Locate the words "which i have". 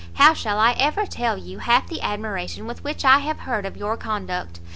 2.83-3.41